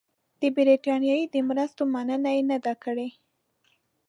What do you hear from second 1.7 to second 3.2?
مننه یې نه ده کړې.